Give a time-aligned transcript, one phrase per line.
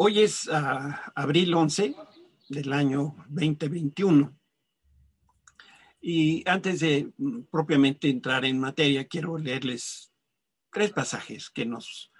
[0.00, 1.92] Hoy es ah, abril 11
[2.50, 4.32] del año 2021.
[6.00, 10.12] Y antes de mm, propiamente entrar en materia, quiero leerles
[10.72, 12.12] tres pasajes que nos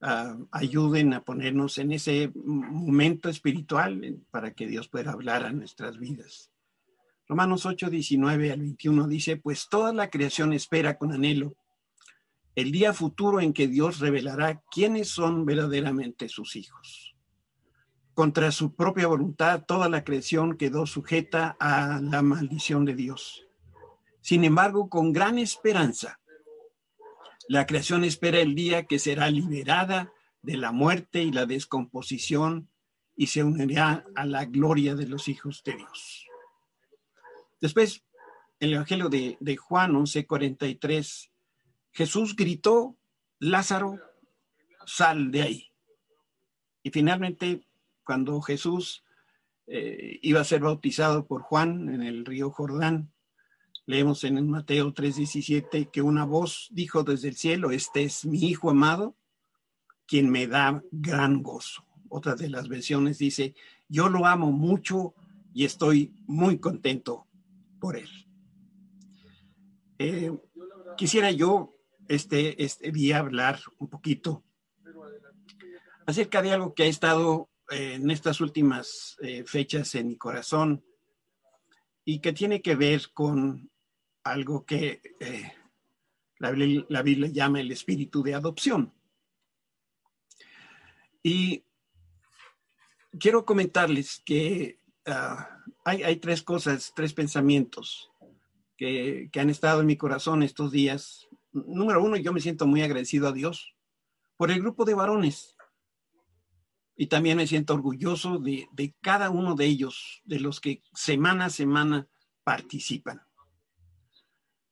[0.00, 5.98] ah, ayuden a ponernos en ese momento espiritual para que Dios pueda hablar a nuestras
[5.98, 6.52] vidas.
[7.26, 11.56] Romanos 8, 19 al 21 dice, pues toda la creación espera con anhelo
[12.54, 17.13] el día futuro en que Dios revelará quiénes son verdaderamente sus hijos.
[18.14, 23.46] Contra su propia voluntad, toda la creación quedó sujeta a la maldición de Dios.
[24.20, 26.20] Sin embargo, con gran esperanza,
[27.48, 32.68] la creación espera el día que será liberada de la muerte y la descomposición
[33.16, 36.26] y se unirá a la gloria de los hijos de Dios.
[37.60, 38.04] Después,
[38.60, 41.30] el Evangelio de, de Juan 11:43,
[41.92, 42.96] Jesús gritó,
[43.40, 43.98] Lázaro,
[44.86, 45.72] sal de ahí.
[46.82, 47.66] Y finalmente,
[48.04, 49.04] cuando Jesús
[49.66, 53.12] eh, iba a ser bautizado por Juan en el río Jordán,
[53.86, 58.70] leemos en Mateo 3:17 que una voz dijo desde el cielo, este es mi Hijo
[58.70, 59.16] amado,
[60.06, 61.86] quien me da gran gozo.
[62.08, 63.54] Otra de las versiones dice,
[63.88, 65.14] yo lo amo mucho
[65.52, 67.26] y estoy muy contento
[67.80, 68.10] por él.
[69.98, 70.32] Eh,
[70.96, 71.74] quisiera yo
[72.08, 74.44] este, este día hablar un poquito
[76.06, 80.84] acerca de algo que ha estado eh, en estas últimas eh, fechas en mi corazón
[82.04, 83.70] y que tiene que ver con
[84.22, 85.00] algo que
[86.38, 86.52] la,
[86.88, 88.92] la, Biblia llama el espíritu de adopción.
[91.22, 91.64] Y
[93.18, 95.42] quiero comentarles que uh,
[95.84, 98.10] hay, tres cosas, tres pensamientos
[98.76, 101.28] que, han estado en mi corazón estos días.
[101.52, 103.74] Número uno, yo me siento muy agradecido a Dios
[104.36, 105.56] por el grupo de varones.
[106.96, 111.46] Y también me siento orgulloso de, de cada uno de ellos, de los que semana
[111.46, 112.08] a semana
[112.44, 113.22] participan.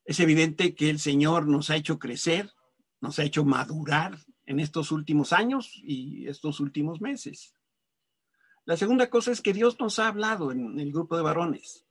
[0.04, 2.52] Es evidente que el Señor nos ha hecho crecer,
[3.00, 7.54] nos ha hecho madurar en estos últimos años y estos últimos meses.
[8.64, 11.84] La segunda cosa es que Dios nos ha hablado en el grupo de varones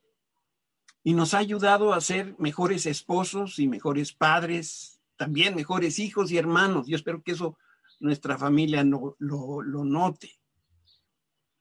[1.04, 6.38] y nos ha ayudado a ser mejores esposos y mejores padres, también mejores hijos y
[6.38, 6.88] hermanos.
[6.88, 7.58] Yo espero que eso
[8.02, 10.30] nuestra familia no, lo, note.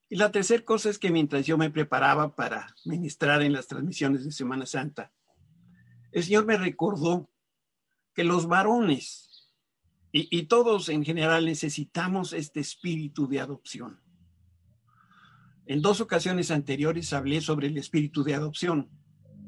[0.08, 4.24] Y la tercera cosa es que mientras yo me preparaba para ministrar en las transmisiones
[4.24, 5.12] de Semana Santa,
[6.10, 7.30] el Señor me recordó
[8.14, 9.52] que los varones
[10.10, 14.00] y, y todos en general necesitamos este espíritu de adopción.
[15.66, 18.90] En dos ocasiones anteriores hablé sobre el espíritu de adopción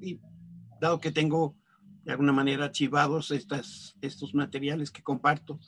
[0.01, 0.21] y
[0.81, 1.57] dado que tengo
[2.05, 5.61] de alguna manera archivados estas, estos materiales que comparto,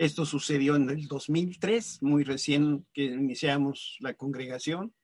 [0.00, 4.94] esto sucedió en el 2003, muy recién que iniciamos la congregación.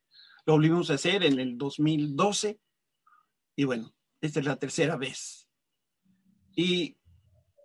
[0.43, 2.59] Lo volvimos a hacer en el 2012
[3.55, 5.47] y bueno, esta es la tercera vez.
[6.55, 6.97] Y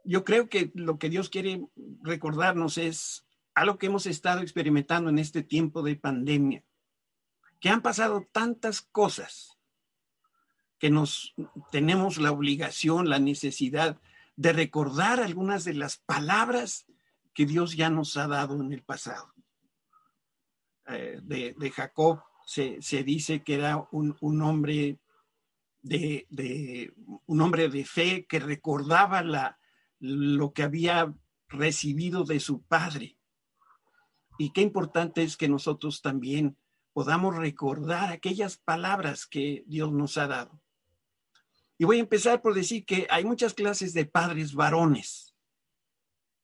[0.04, 1.64] yo creo que lo que Dios quiere
[2.02, 6.62] recordarnos es algo que hemos estado experimentando en este tiempo de pandemia
[7.60, 9.58] que han pasado tantas cosas
[10.78, 11.34] que nos
[11.70, 13.98] tenemos la obligación, la necesidad
[14.36, 16.84] de recordar algunas de las palabras
[17.34, 19.32] que Dios ya nos ha dado en el pasado.
[20.88, 24.98] Eh, de, Jacob se, dice que era un, hombre
[25.80, 26.92] de,
[27.26, 29.58] un hombre de fe que recordaba la,
[30.00, 31.14] lo que había
[31.48, 33.16] recibido de su padre.
[34.38, 36.56] Y qué importante es que nosotros también
[36.92, 40.60] podamos recordar aquellas palabras que Dios nos ha dado.
[41.78, 45.21] Y voy a empezar por decir que hay muchas clases de padres varones.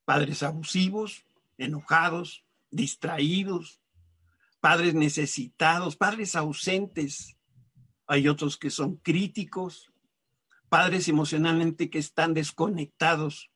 [0.09, 1.27] Padres abusivos,
[1.59, 3.79] enojados, distraídos,
[4.59, 7.37] padres necesitados, padres ausentes.
[8.07, 9.93] Hay otros que son críticos,
[10.67, 13.51] padres emocionalmente que están desconectados.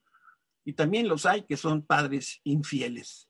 [0.63, 3.27] Y también los hay que son padres infieles.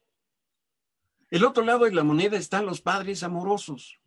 [1.32, 4.02] El otro lado de la moneda están los padres amorosos,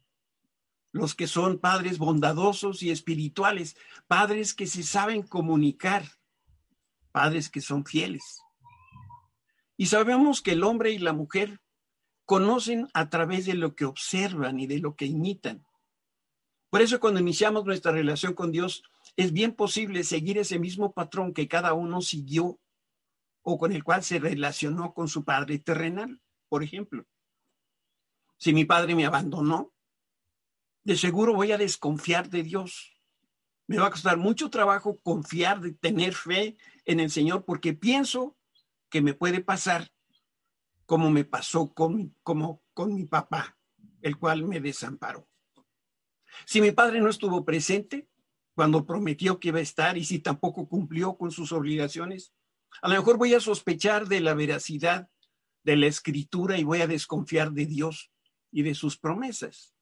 [0.93, 6.05] los que son padres bondadosos y espirituales, padres que se saben comunicar,
[7.13, 8.43] padres que son fieles.
[9.77, 11.61] Y sabemos que el hombre y la mujer
[12.25, 15.65] conocen a través de lo que observan y de lo que imitan.
[16.71, 18.83] Por eso cuando iniciamos nuestra relación con Dios,
[19.17, 22.59] es bien posible seguir ese mismo patrón que cada uno siguió
[23.43, 27.07] o con el cual se relacionó con su padre terrenal, por ejemplo.
[28.39, 29.73] Si mi padre me abandonó,
[30.83, 32.93] de seguro voy a desconfiar de Dios.
[33.69, 38.37] Me va a costar mucho trabajo confiar, de tener fe en el Señor, porque pienso
[38.89, 39.91] que me puede pasar
[40.87, 43.59] como me pasó con, como, con mi papá,
[44.03, 45.29] el cual me desamparó.
[46.45, 48.09] Si mi padre no estuvo presente
[48.55, 52.33] cuando prometió que iba a estar y si tampoco cumplió con sus obligaciones,
[52.83, 55.09] a lo mejor voy a sospechar de la veracidad
[55.65, 58.13] de la escritura y voy a desconfiar de Dios
[58.53, 59.75] y de sus promesas.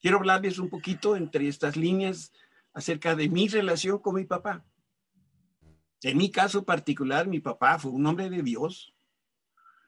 [0.00, 2.32] Quiero hablarles un poquito entre estas líneas
[2.72, 4.64] acerca de mi relación con mi papá.
[6.02, 8.94] En mi caso particular, mi papá fue un hombre de Dios.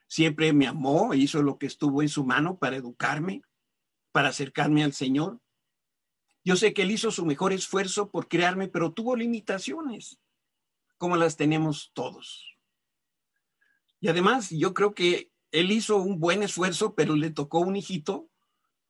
[0.08, 3.42] Siempre me amó, hizo lo que estuvo en su mano para educarme,
[4.10, 5.40] para acercarme al Señor.
[6.44, 10.18] Yo sé que él hizo su mejor esfuerzo por crearme, pero tuvo limitaciones,
[10.96, 12.58] como las tenemos todos.
[14.00, 18.30] Y además, yo creo que él hizo un buen esfuerzo, pero le tocó un hijito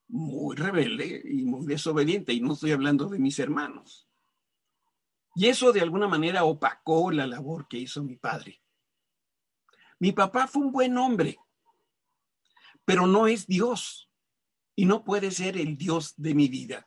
[0.09, 4.10] muy rebelde y muy desobediente, y no estoy hablando de mis hermanos.
[5.41, 8.61] Y eso de alguna manera opacó la labor que hizo mi padre.
[9.99, 11.39] Mi papá fue un buen hombre,
[12.85, 14.11] pero no es Dios
[14.77, 16.87] y no puede ser el Dios de mi vida.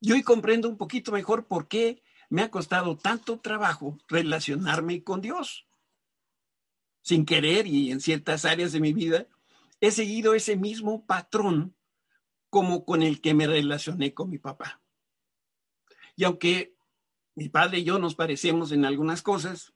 [0.00, 5.22] Y hoy comprendo un poquito mejor por qué me ha costado tanto trabajo relacionarme con
[5.22, 5.66] Dios.
[7.00, 9.28] Sin querer y en ciertas áreas de mi vida,
[9.80, 11.74] he seguido ese mismo patrón
[12.50, 14.82] como con el que me relacioné con mi papá.
[16.16, 16.73] Y aunque
[17.34, 19.74] mi padre y yo nos parecemos en algunas cosas,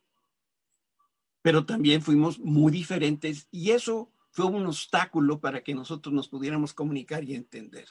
[1.43, 6.75] pero también fuimos muy diferentes y eso fue un obstáculo para que nosotros nos pudiéramos
[6.75, 7.89] comunicar y entender.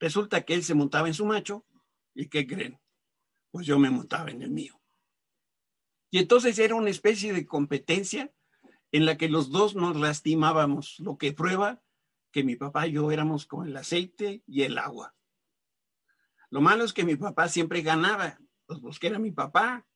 [0.00, 1.66] Resulta que él se montaba en su macho
[2.14, 2.80] y ¿qué creen?
[3.50, 4.80] Pues yo me montaba en el mío.
[6.10, 8.32] Y entonces era una especie de competencia
[8.92, 11.82] en la que los dos nos lastimábamos, lo que prueba
[12.30, 15.14] que mi papá y yo éramos con el aceite y el agua.
[16.50, 19.86] Lo malo es que mi papá siempre ganaba, pues, que era mi papá.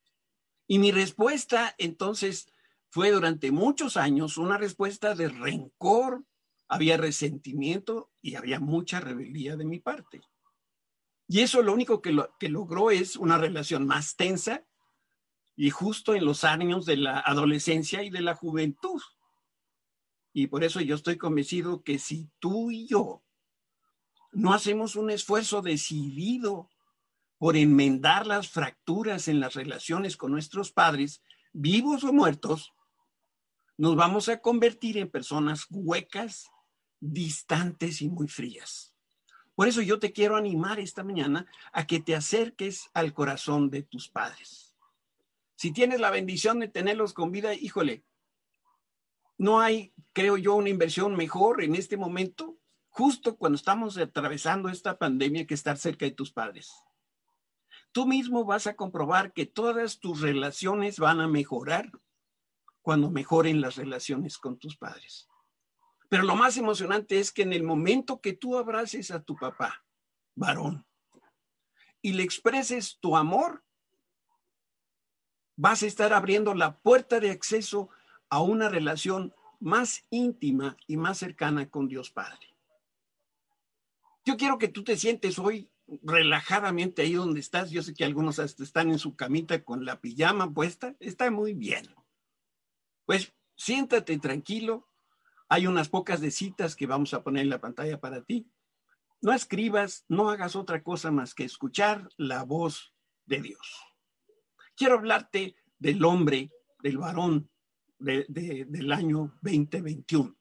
[0.66, 2.46] Y mi respuesta entonces
[2.90, 6.25] fue durante muchos años una respuesta de rencor,
[6.69, 10.20] había resentimiento y había mucha rebeldía de mi parte.
[11.28, 14.66] Y eso lo único que, que logró es una relación más tensa
[15.56, 19.00] y justo en los años de la adolescencia y de la juventud.
[20.34, 23.22] Y por eso yo estoy convencido que si tú y yo
[24.32, 26.69] no hacemos un esfuerzo decidido
[27.38, 32.73] por enmendar las fracturas en las relaciones con nuestros padres, vivos o muertos,
[33.76, 36.50] nos vamos a convertir en personas huecas,
[37.00, 38.94] distantes y muy frías.
[39.55, 43.82] Por eso yo te quiero animar esta mañana a que te acerques al corazón de
[43.82, 44.76] tus padres.
[45.56, 48.05] Si tienes la bendición de tenerlos con vida, híjole,
[49.37, 52.56] no hay, creo yo, una inversión mejor en este momento,
[52.92, 56.70] justo cuando estamos atravesando esta pandemia, que estar cerca de tus padres.
[57.90, 61.90] Tú mismo vas a comprobar que todas tus relaciones van a mejorar
[62.82, 65.28] cuando mejoren las relaciones con tus padres.
[66.08, 69.84] Pero lo más emocionante es que en el momento que tú abraces a tu papá,
[70.34, 70.86] varón,
[72.02, 73.64] y le expreses tu amor,
[75.56, 77.88] vas a estar abriendo la puerta de acceso
[78.28, 82.51] a una relación más íntima y más cercana con Dios Padre.
[84.24, 85.70] Yo quiero que tú te sientes hoy
[86.02, 87.70] relajadamente ahí donde estás.
[87.70, 90.94] Yo sé que algunos están en su camita con la pijama puesta.
[91.00, 91.94] Está muy bien.
[93.04, 94.88] Pues siéntate tranquilo.
[95.48, 98.50] Hay unas pocas de citas que vamos a poner en la pantalla para ti.
[99.20, 102.94] No escribas, no hagas otra cosa más que escuchar la voz
[103.26, 103.82] de Dios.
[104.76, 106.50] Quiero hablarte del hombre,
[106.82, 107.50] del varón
[107.99, 110.37] del año 2021.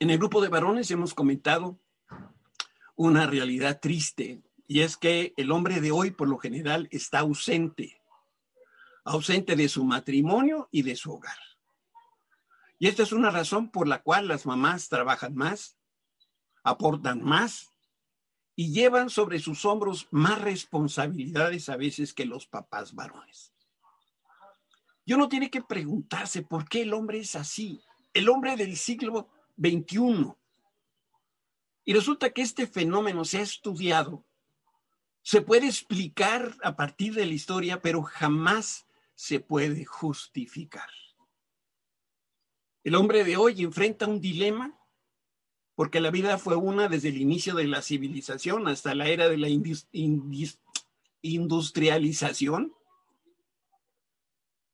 [0.00, 1.80] En el grupo de varones hemos comentado
[2.94, 8.00] una realidad triste y es que el hombre de hoy por lo general está ausente,
[9.04, 11.38] ausente de su matrimonio y de su hogar.
[12.78, 15.76] Y esta es una razón por la cual las mamás trabajan más,
[16.62, 17.72] aportan más
[18.54, 23.52] y llevan sobre sus hombros más responsabilidades a veces que los papás varones.
[25.04, 27.80] Y uno tiene que preguntarse por qué el hombre es así,
[28.14, 29.28] el hombre del siglo
[29.58, 30.32] XXI.
[31.84, 34.24] Y resulta que este fenómeno se ha estudiado,
[35.22, 40.88] se puede explicar a partir de la historia, pero jamás se puede justificar.
[42.84, 44.78] El hombre de hoy enfrenta un dilema
[45.74, 49.38] porque la vida fue una desde el inicio de la civilización hasta la era de
[49.38, 49.48] la
[51.22, 52.74] industrialización.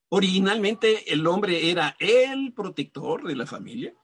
[0.09, 3.95] Originalmente el hombre era el protector de la familia.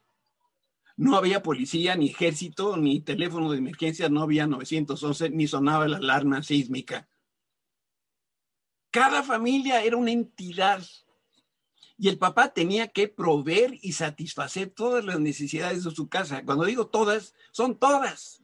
[1.00, 5.96] No había policía, ni ejército, ni teléfono de emergencia, no había 911, ni sonaba la
[5.96, 7.08] alarma sísmica.
[8.90, 10.84] Cada familia era una entidad
[11.96, 16.44] y el papá tenía que proveer y satisfacer todas las necesidades de su casa.
[16.44, 18.42] Cuando digo todas, son todas.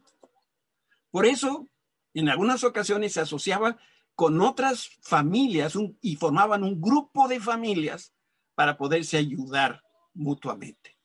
[1.10, 1.68] Por eso,
[2.14, 3.76] en algunas ocasiones se asociaba
[4.14, 8.14] con otras familias y formaban un grupo de familias
[8.54, 9.82] para poderse ayudar
[10.14, 10.95] mutuamente.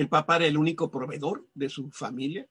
[0.00, 2.48] El papá era el único proveedor de su familia.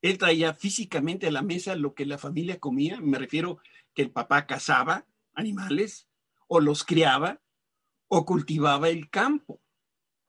[0.00, 2.98] Él traía físicamente a la mesa lo que la familia comía.
[2.98, 3.58] Me refiero
[3.92, 6.08] que el papá cazaba animales
[6.48, 7.42] o los criaba
[8.08, 9.60] o cultivaba el campo.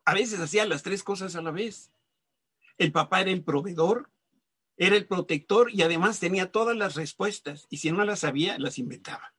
[0.03, 1.93] A veces hacía las tres cosas a la vez.
[2.77, 4.11] El papá era el proveedor,
[4.75, 8.79] era el protector y además tenía todas las respuestas y si no las sabía, las
[8.79, 9.33] inventaba.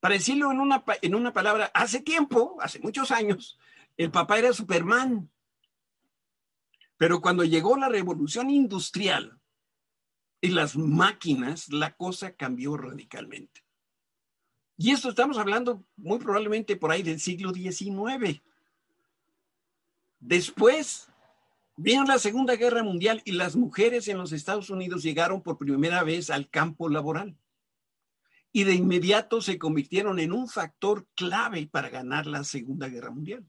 [0.00, 3.56] Para decirlo en una, en una palabra, hace tiempo, hace muchos años,
[3.96, 5.30] el papá era Superman.
[6.96, 9.40] Pero cuando llegó la revolución industrial
[10.40, 13.64] y las máquinas, la cosa cambió radicalmente.
[14.76, 18.42] Y esto estamos hablando muy probablemente por ahí del siglo XIX.
[20.18, 21.08] Después
[21.76, 26.02] vino la Segunda Guerra Mundial y las mujeres en los Estados Unidos llegaron por primera
[26.02, 27.36] vez al campo laboral.
[28.52, 33.44] Y de inmediato se convirtieron en un factor clave para ganar la Segunda Guerra Mundial.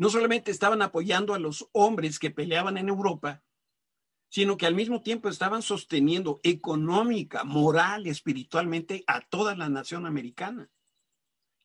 [0.00, 3.44] No solamente estaban apoyando a los hombres que peleaban en Europa,
[4.30, 10.70] sino que al mismo tiempo estaban sosteniendo económica, moral, espiritualmente a toda la nación americana.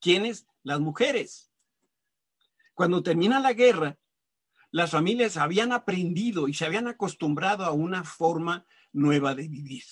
[0.02, 0.48] ¿Quiénes?
[0.64, 1.50] Las mujeres.
[2.74, 3.98] Cuando termina la guerra,
[4.70, 9.86] las familias habían aprendido y se habían acostumbrado a una forma nueva de vivir.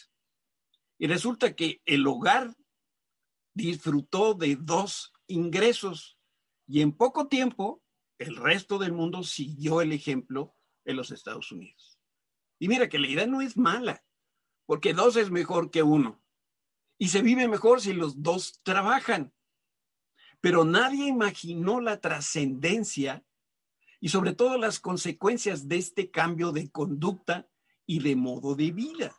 [0.97, 2.53] Y resulta que el hogar
[3.53, 6.19] disfrutó de dos ingresos
[6.67, 7.82] y en poco tiempo
[8.23, 11.99] el resto del mundo siguió el ejemplo en los Estados Unidos.
[12.59, 14.03] Y mira que la idea no es mala,
[14.65, 16.23] porque dos es mejor que uno.
[16.97, 19.33] Y se vive mejor si los dos trabajan.
[20.39, 23.23] Pero nadie imaginó la trascendencia
[23.99, 27.47] y sobre todo las consecuencias de este cambio de conducta
[27.85, 29.15] y de modo de vida.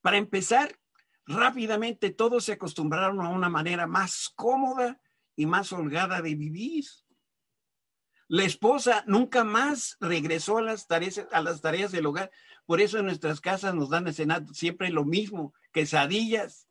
[0.00, 0.78] Para empezar,
[1.26, 5.00] rápidamente todos se acostumbraron a una manera más cómoda
[5.34, 6.84] y más holgada de vivir.
[8.28, 12.30] La esposa nunca más regresó a las tareas, a las tareas del hogar.
[12.66, 14.12] Por eso en nuestras casas nos dan a
[14.52, 16.68] siempre lo mismo, quesadillas.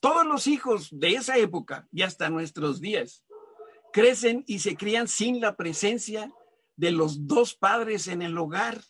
[0.00, 3.24] Todos los hijos de esa época y hasta nuestros días
[3.92, 6.30] crecen y se crían sin la presencia
[6.76, 8.82] de los dos padres en el hogar.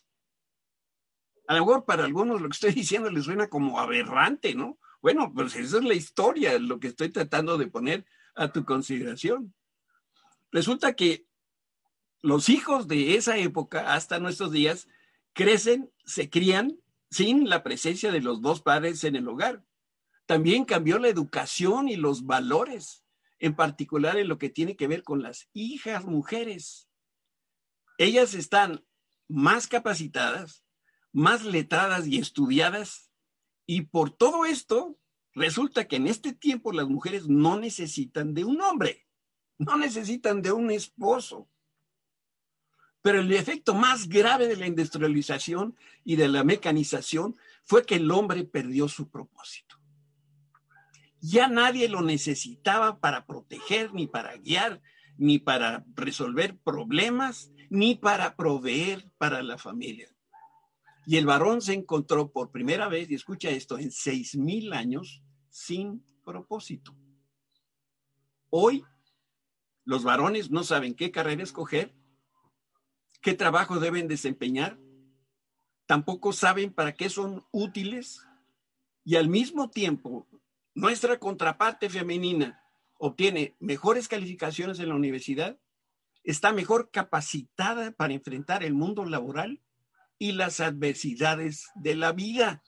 [1.47, 4.77] A lo mejor para algunos lo que estoy diciendo les suena como aberrante, ¿no?
[5.01, 8.05] Bueno, pues esa es la historia, lo que estoy tratando de poner
[8.35, 9.53] a tu consideración.
[10.51, 11.27] Resulta que
[12.21, 14.87] los hijos de esa época hasta nuestros días
[15.33, 19.63] crecen, se crían sin la presencia de los dos padres en el hogar.
[20.25, 23.05] También cambió la educación y los valores,
[23.39, 26.89] en particular en lo que tiene que ver con las hijas mujeres.
[27.97, 28.85] Ellas están
[29.27, 30.63] más capacitadas,
[31.11, 33.11] más letradas y estudiadas,
[33.65, 34.97] y por todo esto
[35.33, 39.06] resulta que en este tiempo las mujeres no necesitan de un hombre.
[39.57, 41.49] No necesitan de un esposo.
[43.01, 48.11] Pero el efecto más grave de la industrialización y de la mecanización fue que el
[48.11, 49.77] hombre perdió su propósito.
[51.19, 54.81] Ya nadie lo necesitaba para proteger, ni para guiar,
[55.17, 60.09] ni para resolver problemas, ni para proveer para la familia.
[61.05, 65.23] Y el varón se encontró por primera vez, y escucha esto, en seis mil años
[65.49, 66.95] sin propósito.
[68.49, 68.83] Hoy
[69.87, 71.95] los varones no saben qué carrera escoger,
[73.21, 74.77] qué trabajo deben desempeñar,
[75.85, 78.27] tampoco saben para qué son útiles
[79.05, 80.27] y al mismo tiempo
[80.75, 82.61] nuestra contraparte femenina
[82.97, 85.57] obtiene mejores calificaciones en la universidad,
[86.25, 89.61] está mejor capacitada para enfrentar el mundo laboral
[90.19, 92.61] y las adversidades de la vida.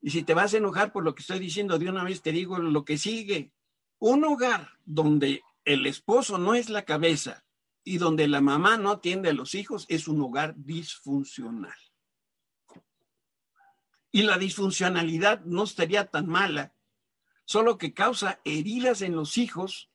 [0.00, 2.32] Y si te vas a enojar por lo que estoy diciendo, de una vez te
[2.32, 3.52] digo lo que sigue.
[3.98, 7.44] Un hogar donde el esposo no es la cabeza
[7.84, 11.76] y donde la mamá no atiende a los hijos es un hogar disfuncional.
[14.12, 16.74] Y la disfuncionalidad no estaría tan mala,
[17.44, 19.90] solo que causa heridas en los hijos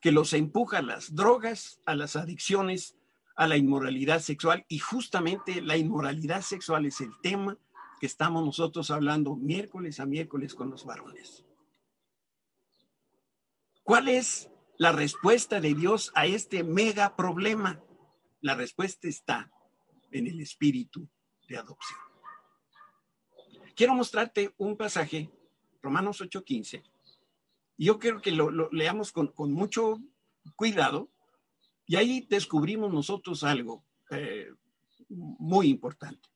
[0.00, 2.96] que los empuja a las drogas, a las adicciones,
[3.36, 4.64] a la inmoralidad sexual.
[4.68, 7.56] Y justamente la inmoralidad sexual es el tema
[8.00, 11.45] que estamos nosotros hablando miércoles a miércoles con los varones.
[13.86, 17.80] ¿Cuál es la respuesta de Dios a este mega problema?
[18.40, 19.48] La respuesta está
[20.10, 21.08] en el espíritu
[21.48, 22.00] de adopción.
[23.76, 25.30] quiero mostrarte un pasaje,
[25.82, 26.82] Romanos 8:15.
[27.78, 30.00] Yo quiero que lo, leamos con, mucho
[30.56, 31.08] cuidado
[31.86, 34.50] y ahí descubrimos nosotros algo eh,
[35.08, 36.28] muy importante.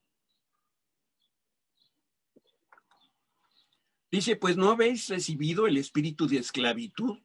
[4.09, 7.19] Dice, pues no habéis recibido el espíritu de esclavitud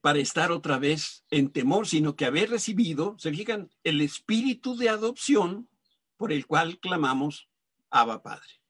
[0.00, 4.88] para estar otra vez en temor, sino que habéis recibido, se fijan, el espíritu de
[4.88, 5.68] adopción
[6.16, 7.48] por el cual clamamos,
[7.90, 8.60] Abba Padre.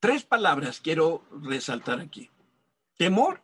[0.00, 2.30] Tres palabras quiero resaltar aquí.
[2.96, 3.42] Temor,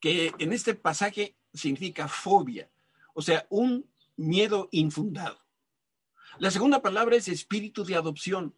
[0.00, 2.70] que en este pasaje significa fobia,
[3.12, 5.38] o sea, un miedo infundado.
[6.38, 8.54] La segunda palabra es espíritu de adopción.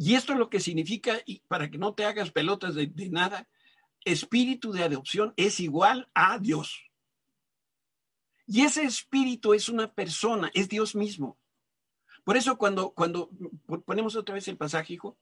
[0.00, 3.48] Y esto es lo que significa, y para que no te hagas pelotas de, nada,
[4.04, 6.84] espíritu de adopción es igual a Dios.
[8.46, 11.36] Y ese espíritu es una persona, es Dios mismo.
[12.22, 13.28] Por eso cuando, cuando
[13.84, 15.18] ponemos otra vez el pasaje, hijo,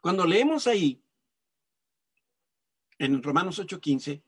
[0.00, 1.02] cuando leemos ahí,
[2.98, 4.22] en Romanos 8:15,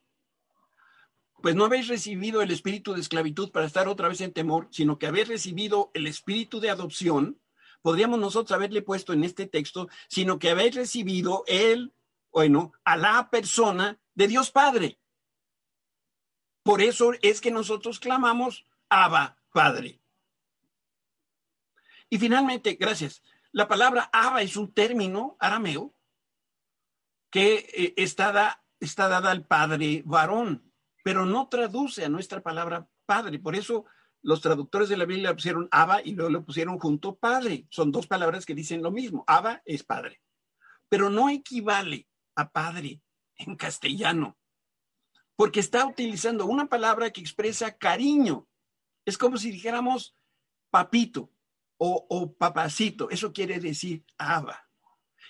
[1.41, 4.99] pues no habéis recibido el espíritu de esclavitud para estar otra vez en temor, sino
[4.99, 7.41] que habéis recibido el espíritu de adopción,
[7.83, 11.93] podríamos nosotros haberle puesto en este texto, sino que habéis recibido el,
[12.31, 14.99] bueno, a la persona de Dios Padre.
[16.63, 20.01] Por eso es que nosotros clamamos Abba Padre.
[22.11, 23.23] Y finalmente, gracias.
[23.53, 25.95] La palabra Abba es un término arameo
[27.31, 30.69] que eh, está, está dada al padre varón
[31.09, 33.39] pero no traduce a nuestra palabra padre.
[33.39, 33.87] Por eso
[34.23, 37.67] los traductores de la Biblia pusieron Abba y luego le pusieron junto padre.
[37.71, 39.25] Son dos palabras que dicen lo mismo.
[39.27, 40.21] Abba es padre,
[40.89, 43.01] pero no equivale a padre
[43.37, 44.37] en castellano,
[45.37, 48.49] porque está utilizando una palabra que expresa cariño.
[49.05, 50.17] Es como si dijéramos
[50.71, 51.33] papito
[51.79, 53.09] o, papacito.
[53.11, 54.69] Eso quiere decir Abba.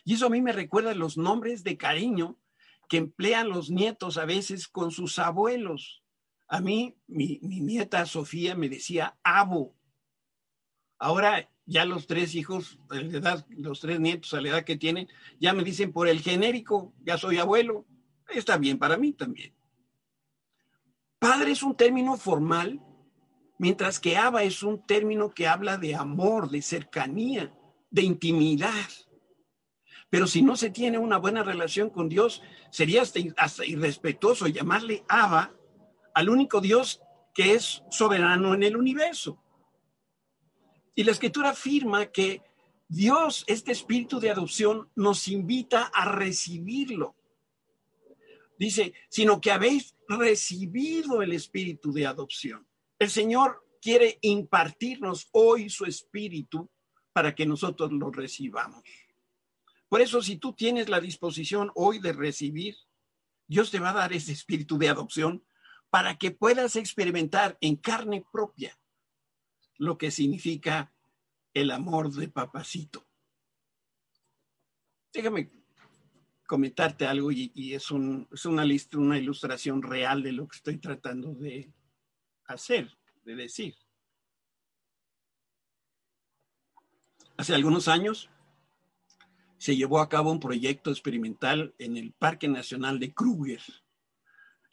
[0.04, 2.38] Y eso a mí me recuerda los nombres de cariño
[2.88, 6.02] que emplean los nietos a veces con sus abuelos.
[6.48, 9.76] A mí, mi, nieta Sofía me decía abo.
[10.98, 15.08] Ahora ya los tres hijos, edad, los tres nietos a la edad que tienen,
[15.38, 17.86] ya me dicen por el genérico, ya soy abuelo.
[18.28, 19.54] Está bien para mí también.
[21.18, 22.80] Padre es un término formal,
[23.58, 27.54] mientras que aba es un término que habla de amor, de cercanía,
[27.90, 28.88] de intimidad.
[30.08, 35.57] Pero si no se tiene una buena relación con Dios, sería hasta, irrespetuoso llamarle Abba
[36.18, 37.00] al único Dios
[37.32, 39.40] que es soberano en el universo.
[40.96, 42.42] Y la escritura afirma que
[42.88, 47.14] Dios, este espíritu de adopción, nos invita a recibirlo.
[48.58, 52.66] Dice, sino que habéis recibido el espíritu de adopción.
[52.98, 56.68] El Señor quiere impartirnos hoy su espíritu
[57.12, 58.82] para que nosotros lo recibamos.
[59.88, 62.74] Por eso, si tú tienes la disposición hoy de recibir,
[63.46, 65.44] Dios te va a dar ese espíritu de adopción
[65.90, 68.78] para que puedas experimentar en carne propia
[69.76, 70.92] lo que significa
[71.54, 73.06] el amor de papacito.
[75.12, 75.50] Déjame
[76.46, 81.72] comentarte algo y, es, una, lista, una ilustración real de lo que estoy tratando de
[82.46, 83.76] hacer, de decir.
[87.36, 88.30] Hace algunos años
[89.58, 93.62] se llevó a cabo un proyecto experimental en el Parque Nacional de Kruger.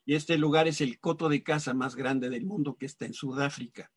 [0.06, 3.14] Y este lugar es el coto de caza más grande del mundo que está en
[3.14, 3.92] Sudáfrica.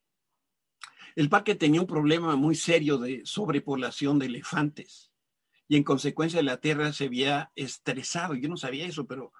[1.15, 5.11] El parque tenía un problema muy serio de sobrepoblación de elefantes
[5.69, 8.35] y en consecuencia la tierra se había estresado.
[8.35, 9.33] Yo no sabía eso, pero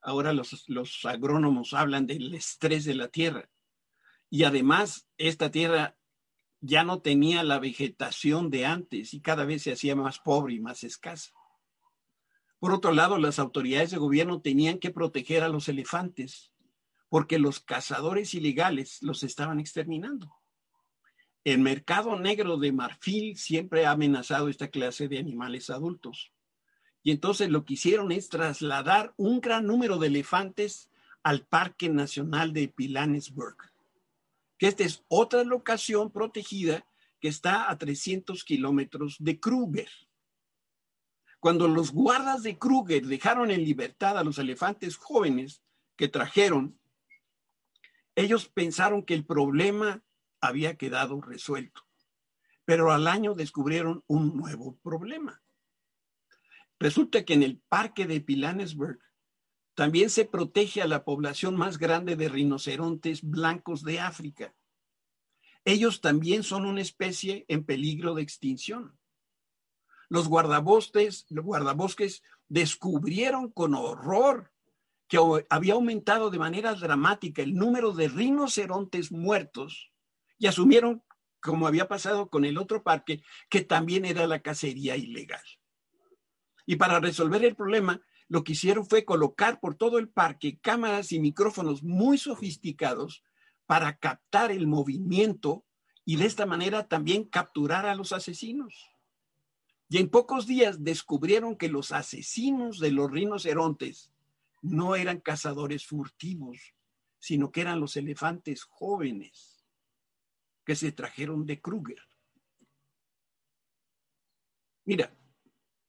[0.00, 3.50] ahora los, los agrónomos hablan del estrés de la tierra.
[4.30, 5.96] Y además, esta tierra
[6.60, 10.60] ya no tenía la vegetación de antes y cada vez se hacía más pobre y
[10.60, 11.32] más escasa.
[12.62, 16.52] Por otro lado, las autoridades de gobierno tenían que proteger a los elefantes
[17.08, 20.32] porque los cazadores ilegales los estaban exterminando.
[21.42, 26.30] El mercado negro de marfil siempre ha amenazado esta clase de animales adultos.
[27.02, 30.88] Y entonces lo que hicieron es trasladar un gran número de elefantes
[31.24, 33.56] al Parque Nacional de Pilanesberg
[34.62, 36.86] que esta es otra locación protegida
[37.18, 39.88] que está a 300 kilómetros de Kruger.
[41.42, 45.60] Cuando los guardas de Kruger dejaron en libertad a los elefantes jóvenes
[45.96, 46.78] que trajeron,
[48.14, 50.04] ellos pensaron que el problema
[50.40, 51.82] había quedado resuelto,
[52.64, 55.42] pero al año descubrieron un nuevo problema.
[56.78, 59.00] Resulta que en el parque de Pilanesberg
[59.74, 64.54] también se protege a la población más grande de rinocerontes blancos de África.
[65.64, 68.96] Ellos también son una especie en peligro de extinción.
[70.12, 74.52] Los guardabosques, los guardabosques descubrieron con horror
[75.08, 79.90] que había aumentado de manera dramática el número de rinocerontes muertos
[80.36, 81.02] y asumieron,
[81.40, 85.40] como había pasado con el otro parque, que también era la cacería ilegal.
[86.66, 91.12] Y para resolver el problema, lo que hicieron fue colocar por todo el parque cámaras
[91.12, 93.24] y micrófonos muy sofisticados
[93.64, 95.64] para captar el movimiento
[96.04, 98.91] y de esta manera también capturar a los asesinos.
[99.92, 104.10] Y en pocos días descubrieron que los asesinos de los rinocerontes
[104.62, 106.72] no eran cazadores furtivos,
[107.18, 109.66] sino que eran los elefantes jóvenes
[110.64, 112.00] que se trajeron de Kruger.
[114.86, 115.14] Mira,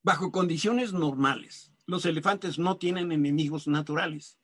[0.02, 4.38] bajo condiciones normales, los elefantes no tienen enemigos naturales.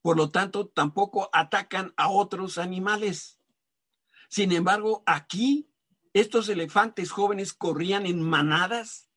[0.00, 3.38] Por lo tanto, tampoco atacan a otros animales.
[4.30, 5.69] Sin embargo, aquí
[6.12, 9.08] estos elefantes jóvenes corrían en manadas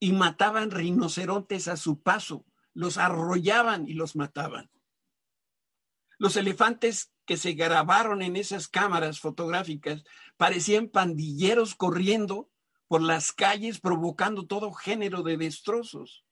[0.00, 4.70] y mataban rinocerontes a su paso los arrollaban y los mataban.
[6.18, 10.04] Los elefantes que se grabaron en esas cámaras fotográficas
[10.36, 12.50] parecían pandilleros corriendo
[12.88, 16.24] por las calles provocando todo género de destrozos.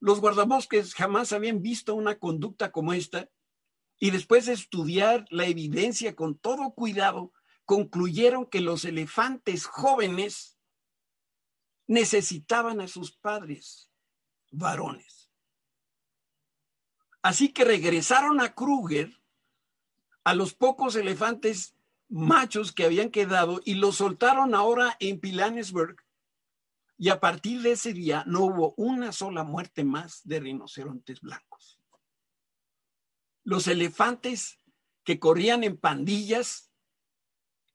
[0.00, 3.30] Los guardabosques jamás habían visto una conducta como esta
[3.98, 7.32] y después de estudiar la evidencia con todo cuidado,
[7.66, 10.56] concluyeron que los elefantes jóvenes
[11.86, 13.90] necesitaban a sus padres
[14.50, 15.30] varones.
[17.22, 19.20] Así que regresaron a Kruger
[20.24, 21.76] a los pocos elefantes
[22.08, 25.96] machos que habían quedado y los soltaron ahora en Pilanesberg.
[26.98, 31.80] Y a partir de ese día no hubo una sola muerte más de rinocerontes blancos.
[33.42, 34.60] Los elefantes
[35.04, 36.72] que corrían en pandillas,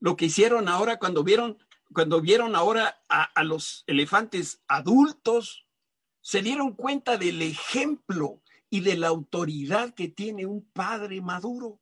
[0.02, 1.58] lo que hicieron ahora cuando vieron,
[1.94, 5.66] cuando vieron ahora a, a los elefantes adultos,
[6.20, 11.80] se dieron cuenta del ejemplo y de la autoridad que tiene un padre maduro.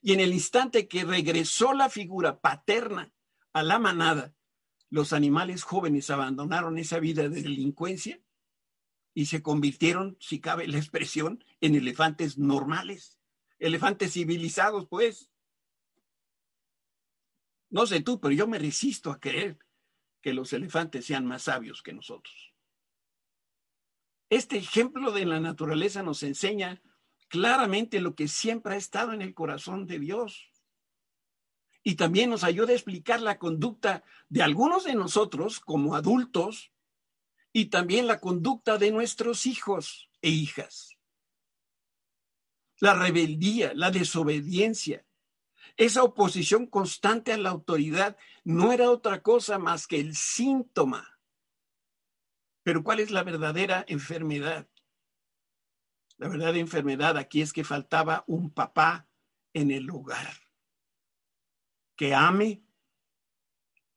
[0.00, 3.12] Y en el instante que regresó la figura paterna
[3.52, 4.34] a la manada,
[4.90, 8.20] los animales jóvenes abandonaron esa vida de delincuencia
[9.12, 13.18] y se convirtieron, si cabe la expresión, en elefantes normales,
[13.58, 15.30] elefantes civilizados, pues.
[17.70, 19.58] No sé tú, pero yo me resisto a creer
[20.20, 22.54] que los elefantes sean más sabios que nosotros.
[24.30, 26.82] Este ejemplo de la naturaleza nos enseña
[27.28, 30.50] claramente lo que siempre ha estado en el corazón de Dios.
[31.82, 36.72] Y también nos ayuda a explicar la conducta de algunos de nosotros como adultos
[37.52, 40.98] y también la conducta de nuestros hijos e hijas.
[42.80, 45.06] La rebeldía, la desobediencia,
[45.76, 51.18] esa oposición constante a la autoridad no era otra cosa más que el síntoma
[52.68, 54.68] pero ¿cuál es la verdadera enfermedad?
[56.18, 59.08] La verdadera enfermedad aquí es que faltaba un papá
[59.54, 60.34] en el hogar
[61.96, 62.62] que ame,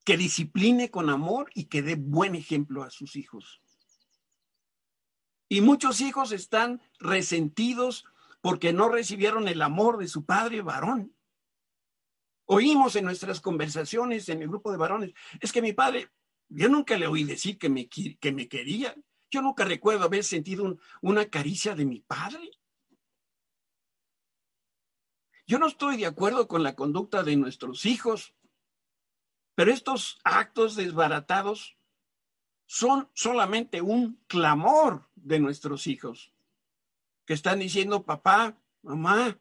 [0.06, 3.62] que discipline con amor y que dé buen ejemplo a sus hijos.
[5.50, 8.06] Y muchos hijos están resentidos
[8.40, 11.14] porque no recibieron el amor de su padre varón.
[12.46, 16.10] Oímos en nuestras conversaciones en el grupo de varones, es que mi padre
[16.54, 18.94] yo nunca le oí decir que me, que me quería.
[19.30, 22.52] Yo nunca recuerdo haber sentido una caricia de mi padre.
[25.48, 28.36] Yo no estoy de acuerdo con la conducta de nuestros hijos,
[29.56, 31.78] pero estos actos desbaratados
[32.66, 36.34] son solamente un clamor de nuestros hijos,
[37.26, 39.40] que están diciendo, papá, mamá,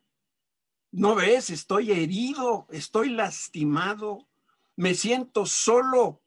[0.93, 4.27] no ves, estoy herido, estoy lastimado,
[4.77, 6.21] me siento solo,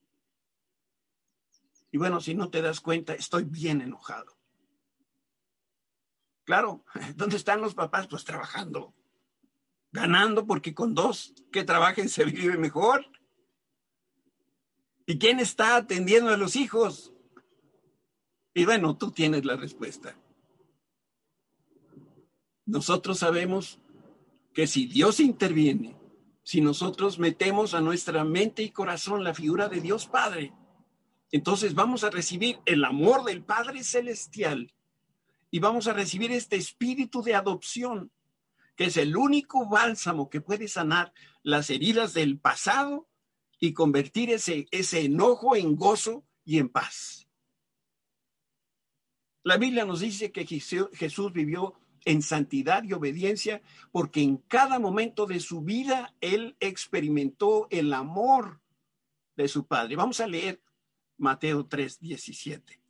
[1.94, 4.36] y bueno, si no te das cuenta, estoy bien enojado.
[6.44, 6.84] Claro,
[7.16, 8.08] ¿dónde están los papás?
[8.08, 8.96] Pues trabajando,
[9.92, 13.06] ganando, porque con dos que trabajen se vive mejor.
[15.06, 17.14] ¿Y quién está atendiendo a los hijos?
[18.56, 20.18] Y bueno, tú tienes la respuesta.
[22.66, 23.80] Nosotros sabemos
[24.54, 25.98] que si Dios interviene,
[26.44, 30.54] si nosotros metemos a nuestra mente y corazón la figura de Dios Padre,
[31.32, 34.74] entonces vamos a recibir el amor del Padre Celestial
[35.50, 38.12] y vamos a recibir este espíritu de adopción,
[38.76, 43.08] que es el único bálsamo que puede sanar las heridas del pasado
[43.60, 47.28] y convertir ese, ese enojo en gozo y en paz.
[49.44, 53.62] La Biblia nos dice que Jesús vivió en santidad y obediencia,
[53.92, 58.62] porque en cada momento de su vida él experimentó el amor
[59.36, 59.96] de su Padre.
[59.96, 60.62] Vamos a leer
[61.18, 62.82] Mateo 3, 17.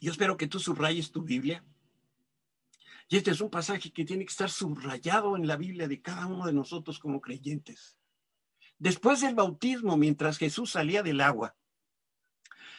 [0.00, 1.64] Yo espero que tú subrayes tu Biblia.
[3.08, 6.26] Y este es un pasaje que tiene que estar subrayado en la Biblia de cada
[6.26, 7.96] uno de nosotros como creyentes.
[8.78, 11.56] Después del bautismo, mientras Jesús salía del agua,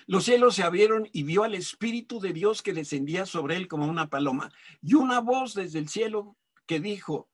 [0.07, 3.87] los cielos se abrieron y vio al Espíritu de Dios que descendía sobre él como
[3.87, 4.51] una paloma.
[4.81, 7.29] Y una voz desde el cielo que dijo,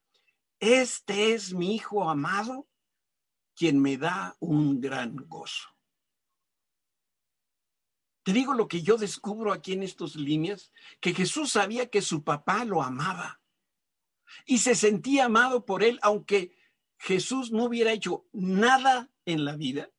[0.60, 2.68] este es mi Hijo amado,
[3.56, 5.70] quien me da un gran gozo.
[8.24, 12.24] Te digo lo que yo descubro aquí en estas líneas, que Jesús sabía que su
[12.24, 13.40] papá lo amaba
[14.46, 16.56] y se sentía amado por él, aunque
[16.98, 19.92] Jesús no hubiera hecho nada en la vida.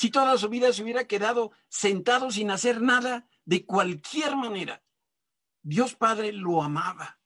[0.00, 4.82] Si toda su vida se hubiera quedado sentado sin hacer nada, de cualquier manera,
[5.60, 7.20] Dios Padre lo amaba.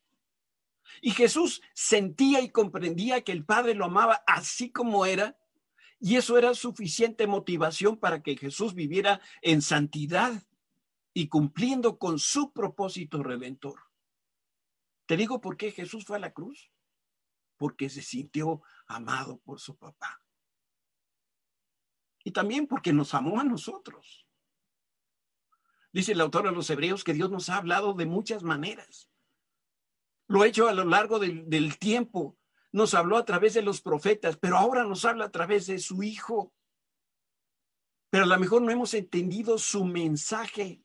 [1.00, 5.38] Y Jesús sentía y comprendía que el Padre lo amaba así como era
[6.00, 10.42] y eso era suficiente motivación para que Jesús viviera en santidad
[11.12, 13.82] y cumpliendo con su propósito redentor.
[15.06, 16.72] Te digo por qué Jesús fue a la cruz.
[17.56, 20.23] Porque se sintió amado por su papá.
[22.24, 24.26] Y también porque nos amó a nosotros.
[25.92, 29.10] Dice el autor de los Hebreos que Dios nos ha hablado de muchas maneras.
[30.26, 32.36] Lo ha hecho a lo largo del, del tiempo
[32.74, 36.02] nos habló a través de los profetas, pero ahora nos habla a través de su
[36.02, 36.52] Hijo.
[38.10, 40.82] Pero a lo mejor no hemos entendido su mensaje.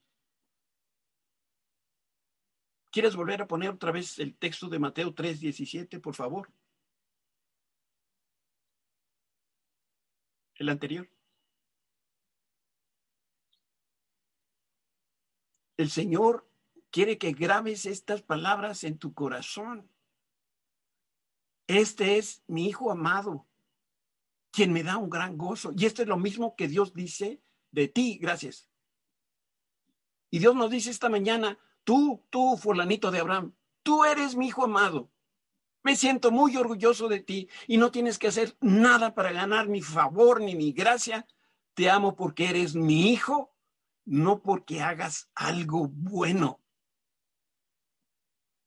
[2.91, 6.53] ¿Quieres volver a poner otra vez el texto de Mateo 3, 17, por favor?
[10.53, 11.09] El anterior.
[15.79, 16.45] El Señor
[16.91, 19.89] quiere que grabes estas palabras en tu corazón.
[21.67, 23.47] Este es mi Hijo amado,
[24.51, 25.71] quien me da un gran gozo.
[25.77, 28.17] Y esto es lo mismo que Dios dice de ti.
[28.21, 28.69] Gracias.
[30.29, 34.65] Y Dios nos dice esta mañana, tú, tú, fulanito de Abraham, tú eres mi Hijo
[34.65, 35.09] amado.
[35.81, 39.81] Me siento muy orgulloso de ti y no tienes que hacer nada para ganar mi
[39.81, 41.25] favor ni mi gracia.
[41.73, 43.55] Te amo porque eres mi hijo,
[44.09, 46.59] no porque hagas algo bueno.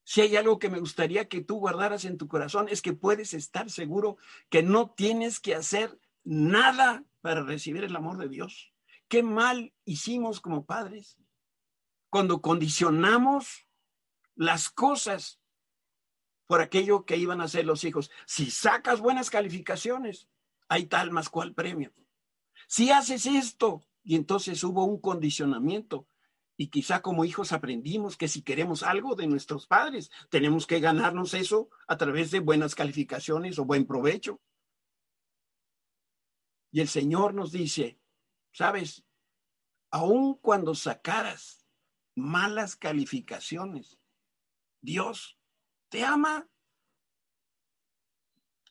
[0.04, 3.34] Si hay algo que me gustaría que tú guardaras en tu corazón es que puedes
[3.34, 4.18] estar seguro
[4.50, 8.72] que no tienes que hacer nada para recibir el amor de Dios.
[9.08, 11.18] Qué mal hicimos como padres
[12.08, 13.66] cuando condicionamos
[14.36, 15.40] las cosas
[16.46, 18.12] por aquello que iban a hacer los hijos.
[18.26, 20.28] Si sacas buenas calificaciones,
[20.68, 21.92] hay tal más cual premio.
[22.68, 26.06] Si haces esto, y entonces hubo un condicionamiento
[26.56, 31.34] y quizá como hijos aprendimos que si queremos algo de nuestros padres, tenemos que ganarnos
[31.34, 34.40] eso a través de buenas calificaciones o buen provecho.
[36.70, 37.98] Y el Señor nos dice,
[38.52, 39.04] sabes,
[39.90, 41.66] aun cuando sacaras
[42.14, 43.98] malas calificaciones,
[44.80, 45.38] Dios
[45.88, 46.48] te ama.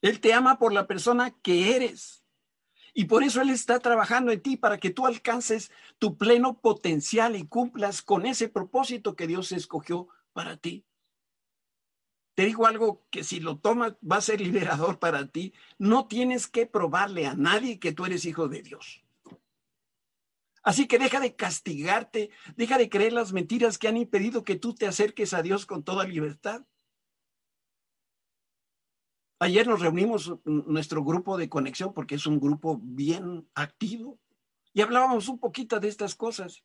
[0.02, 2.26] Él te ama por la persona que eres.
[2.94, 7.36] Y por eso Él está trabajando en ti para que tú alcances tu pleno potencial
[7.36, 10.86] y cumplas con ese propósito que Dios escogió para ti.
[12.36, 15.54] Te digo algo que si lo tomas va a ser liberador para ti.
[15.78, 19.04] No tienes que probarle a nadie que tú eres hijo de Dios.
[20.64, 24.76] Así que deja de castigarte, deja de creer las mentiras que han impedido que tú
[24.76, 26.64] te acerques a Dios con toda libertad.
[29.42, 34.20] Ayer nos reunimos nuestro grupo de conexión porque es un grupo bien activo
[34.72, 36.64] y hablábamos un poquito de estas cosas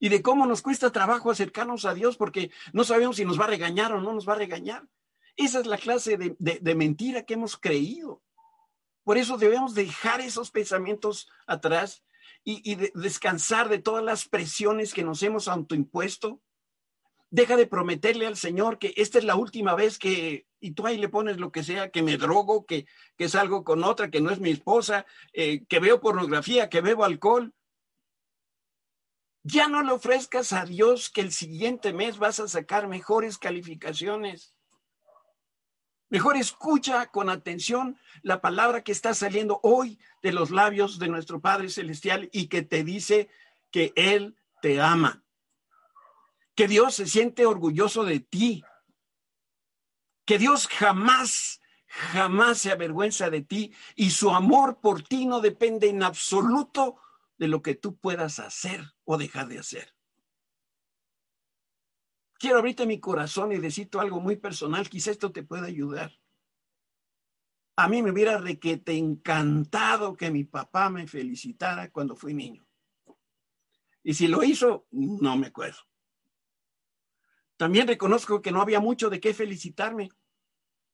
[0.00, 3.44] y de cómo nos cuesta trabajo acercarnos a Dios porque no sabemos si nos va
[3.44, 4.88] a regañar o no nos va a regañar.
[5.36, 8.22] Esa es la clase de, mentira que hemos creído.
[9.04, 12.04] Por eso debemos dejar esos pensamientos atrás
[12.42, 16.40] y, y descansar de todas las presiones que nos hemos autoimpuesto
[17.30, 20.96] deja de prometerle al Señor que esta es la última vez que, y tú ahí
[20.96, 22.86] le pones lo que sea, que me drogo, que,
[23.16, 27.04] que salgo con otra, que no es mi esposa, eh, que veo pornografía, que bebo
[27.04, 27.52] alcohol.
[29.42, 34.54] Ya no le ofrezcas a Dios que el siguiente mes vas a sacar mejores calificaciones.
[36.10, 41.40] Mejor escucha con atención la palabra que está saliendo hoy de los labios de nuestro
[41.40, 43.28] Padre Celestial y que te dice
[43.70, 45.22] que Él te ama
[46.58, 48.64] que Dios se siente orgulloso de ti,
[50.26, 55.88] que Dios jamás, jamás se avergüenza de ti y su amor por ti no depende
[55.88, 57.00] en absoluto
[57.36, 59.94] de lo que tú puedas hacer o dejar de hacer.
[62.40, 66.10] Quiero abrirte mi corazón y decirte algo muy personal, quizá esto te pueda ayudar.
[67.76, 72.66] A mí me hubiera requete encantado que mi papá me felicitara cuando fui niño.
[74.02, 75.78] Y si lo hizo, no me acuerdo.
[77.58, 80.10] También reconozco que no había mucho de qué felicitarme,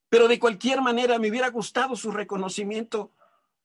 [0.08, 3.12] pero de cualquier manera me hubiera gustado su reconocimiento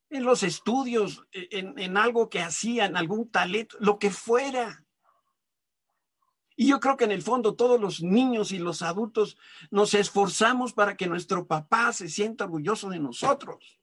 [0.10, 4.86] en los estudios, en, en algo que hacía, en algún talento, lo que fuera.
[6.58, 9.38] Y yo creo que en el fondo todos los niños y los adultos
[9.72, 13.80] nos esforzamos para que nuestro papá se sienta orgulloso de nosotros.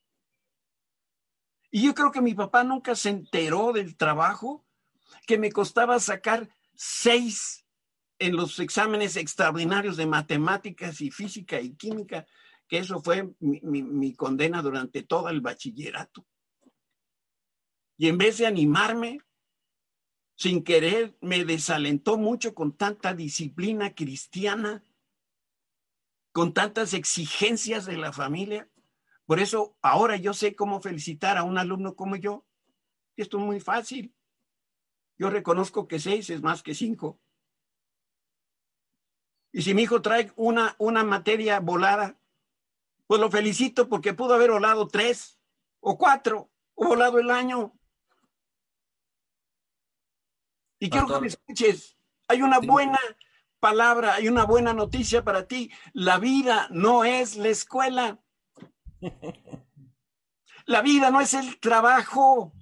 [1.70, 4.66] Y yo creo que mi papá nunca se enteró del trabajo
[5.26, 7.65] que me costaba sacar seis
[8.18, 12.26] en los exámenes extraordinarios de matemáticas y física y química,
[12.68, 16.26] que eso fue mi, mi condena durante todo el bachillerato.
[17.98, 19.20] Y en vez de animarme,
[20.36, 24.84] sin querer, me desalentó mucho con tanta disciplina cristiana,
[26.32, 28.68] con tantas exigencias de la familia.
[29.24, 32.44] Por eso ahora yo sé cómo felicitar a un alumno como yo.
[33.16, 34.14] Esto es muy fácil.
[35.18, 37.18] Yo reconozco que seis es más que cinco.
[39.56, 42.14] Y si mi hijo trae una, una materia volada,
[43.06, 45.40] pues lo felicito porque pudo haber volado tres
[45.80, 47.72] o cuatro o volado el año.
[50.78, 51.96] Y quiero que me escuches.
[52.28, 52.98] Hay una buena
[53.58, 55.72] palabra, hay una buena noticia para ti.
[55.94, 58.22] La vida no es la escuela.
[60.66, 62.52] La vida no es el trabajo.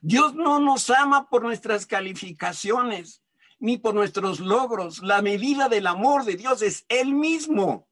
[0.00, 3.23] Dios no nos ama por nuestras calificaciones
[3.64, 5.02] ni por nuestros logros.
[5.02, 7.88] La medida del amor de Dios es Él mismo.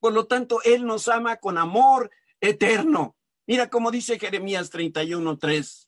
[0.00, 3.14] Por lo tanto, Él nos ama con amor eterno.
[3.46, 5.86] Mira cómo dice Jeremías 31.3.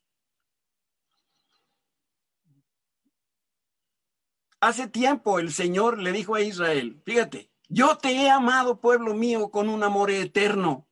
[4.60, 9.50] Hace tiempo el Señor le dijo a Israel, fíjate, yo te he amado, pueblo mío,
[9.50, 10.86] con un amor eterno,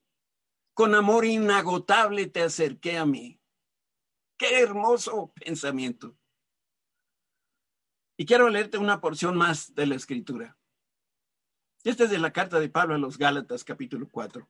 [0.72, 3.38] con amor inagotable te acerqué a mí.
[4.38, 6.15] Qué hermoso pensamiento.
[8.16, 10.56] Y quiero leerte una porción más de la escritura.
[11.84, 14.48] Esta es de la carta de Pablo a los Gálatas, capítulo 4.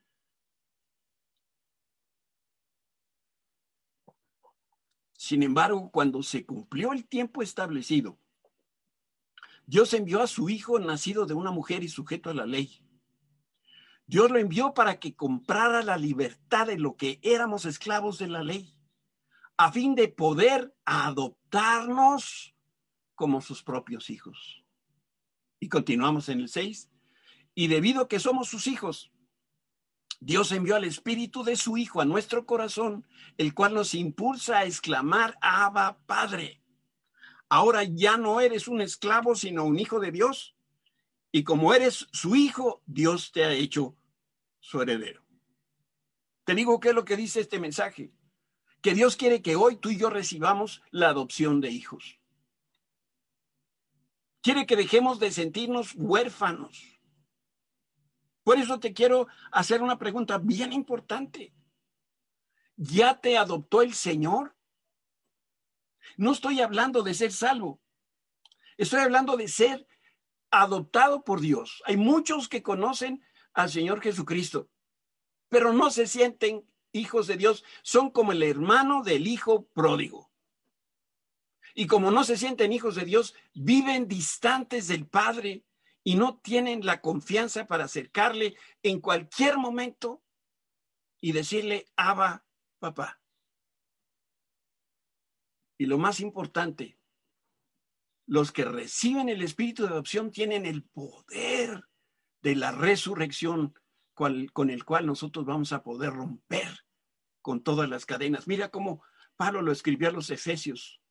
[5.15, 8.17] Sin embargo, cuando se cumplió el tiempo establecido,
[9.67, 12.81] Dios envió a su Hijo nacido de una mujer y sujeto a la ley.
[14.07, 18.45] Dios lo envió para que comprara la libertad de lo que éramos esclavos de la
[18.45, 18.79] ley,
[19.57, 22.56] a fin de poder adoptarnos
[23.17, 24.63] como sus propios hijos.
[25.59, 26.91] Y continuamos en el 6.
[27.55, 29.11] Y debido a que somos sus hijos,
[30.21, 34.65] Dios envió al Espíritu de su Hijo a nuestro corazón, el cual nos impulsa a
[34.65, 36.63] exclamar, Abba Padre.
[37.49, 40.55] Ahora ya no eres un esclavo, sino un hijo de Dios.
[41.33, 43.97] Y como eres su hijo, Dios te ha hecho
[44.61, 45.23] su heredero.
[46.45, 48.13] Te digo qué es lo que dice este mensaje.
[48.81, 52.19] Que Dios quiere que hoy tú y yo recibamos la adopción de hijos.
[54.47, 57.01] Quiere que dejemos de sentirnos huérfanos.
[58.45, 61.53] Por eso te quiero hacer una pregunta bien importante.
[62.77, 64.55] ¿Ya te adoptó el Señor?
[66.17, 67.81] No estoy hablando de ser salvo.
[68.77, 69.89] Estoy hablando de ser
[70.53, 71.83] adoptado por Dios.
[71.85, 74.71] Hay muchos que conocen al Señor Jesucristo,
[75.49, 77.65] pero no se sienten hijos de Dios.
[77.83, 80.31] Son como el hermano del hijo pródigo.
[81.79, 85.63] Y como no se sienten hijos de Dios, viven distantes del Padre
[86.03, 90.23] y no tienen la confianza para acercarle en cualquier momento
[91.21, 92.47] y decirle, Abba,
[92.79, 93.21] papá.
[95.77, 96.99] Y lo más importante,
[98.27, 101.85] los que reciben el espíritu de adopción tienen el poder
[102.41, 103.75] de la resurrección
[104.15, 106.87] con el cual nosotros vamos a poder romper
[107.43, 108.49] con todas las cadenas.
[108.49, 109.03] Mira cómo
[109.37, 111.03] Pablo lo escribió a los Efesios,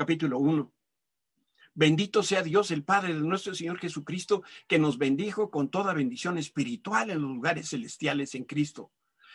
[0.00, 0.72] capítulo 1.
[1.74, 6.38] Bendito sea Dios, el Padre de nuestro Señor Jesucristo, que nos bendijo con toda bendición
[6.38, 8.90] espiritual en los lugares celestiales en Cristo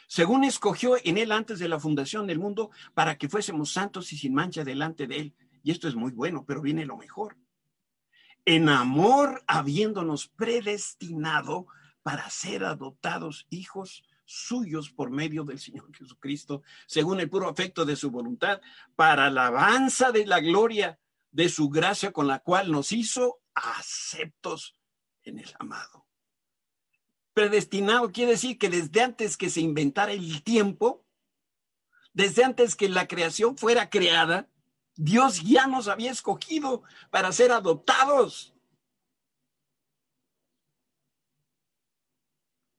[0.08, 4.18] según escogió en él antes de la fundación del mundo para que fuésemos santos y
[4.18, 5.36] sin mancha delante de él.
[5.64, 7.38] Y esto es muy bueno, pero viene lo mejor.
[8.46, 11.66] En amor, habiéndonos predestinado
[12.04, 17.96] para ser adoptados hijos suyos por medio del Señor Jesucristo, según el puro afecto de
[17.96, 18.62] su voluntad,
[18.96, 21.00] para alabanza de la gloria
[21.32, 24.76] de su gracia con la cual nos hizo aceptos
[25.24, 26.08] en el amado.
[27.34, 31.06] Predestinado quiere decir que desde antes que se inventara el tiempo,
[32.16, 34.48] Desde antes que la creación fuera creada,
[34.96, 38.55] Dios ya nos había escogido para ser adoptados.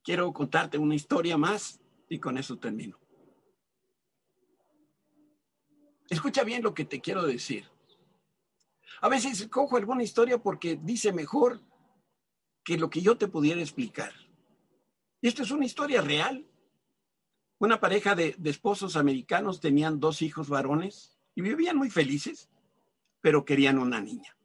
[0.07, 2.97] Quiero contarte una historia más y con eso termino.
[6.09, 7.69] Escucha bien lo que te quiero decir.
[9.01, 11.61] A veces cojo alguna historia porque dice mejor
[12.63, 14.13] que lo que yo te pudiera explicar.
[15.21, 16.47] Y esto es una historia real.
[17.59, 22.49] Una pareja de, de, esposos americanos tenían dos hijos varones y vivían muy felices,
[23.21, 24.37] pero querían una niña.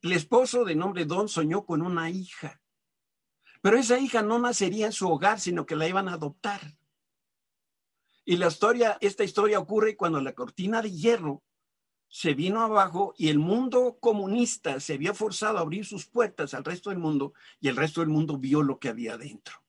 [0.00, 2.62] El esposo de nombre Don soñó con una hija,
[3.60, 6.76] pero esa hija no nacería en su hogar, sino que la iban a adoptar.
[8.24, 11.42] Y la historia, esta historia ocurre cuando la cortina de hierro
[12.08, 16.64] se vino abajo y el mundo comunista se había forzado a abrir sus puertas al
[16.64, 19.62] resto del mundo y el resto del mundo vio lo que había dentro.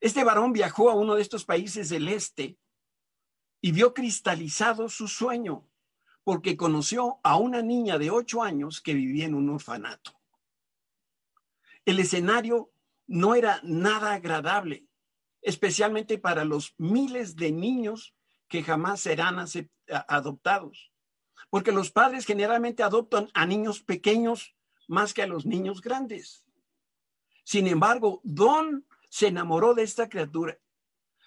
[0.00, 2.58] Este varón viajó a uno de estos países del este
[3.60, 5.68] y vio cristalizado su sueño
[6.24, 10.21] porque conoció a una niña de ocho años que vivía en un orfanato.
[11.84, 12.70] El escenario
[13.06, 14.86] no era nada agradable,
[15.40, 18.14] especialmente para los miles de niños
[18.48, 19.44] que jamás serán
[20.08, 20.92] adoptados.
[21.50, 24.54] Porque los padres generalmente adoptan a niños pequeños
[24.86, 26.46] más que a los niños grandes.
[27.44, 30.58] Sin embargo, Don se enamoró de esta criatura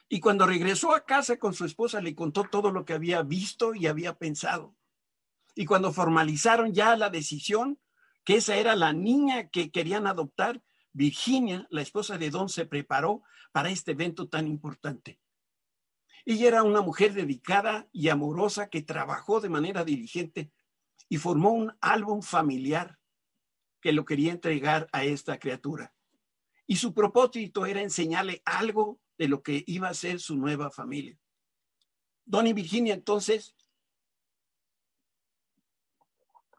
[0.07, 3.73] y cuando regresó a casa con su esposa le contó todo lo que había visto
[3.73, 4.75] y había pensado.
[5.55, 7.79] Y cuando formalizaron ya la decisión,
[8.25, 10.61] que esa era la niña que querían adoptar,
[10.91, 13.21] Virginia, la esposa de Don, se preparó
[13.51, 15.19] para este evento tan importante.
[16.25, 20.51] Ella era una mujer dedicada y amorosa que trabajó de manera diligente
[21.07, 22.97] y formó un álbum familiar
[23.79, 25.93] que lo quería entregar a esta criatura.
[26.65, 31.15] Y su propósito era enseñarle algo de lo que iba a ser su nueva familia.
[32.25, 33.55] Don y Virginia entonces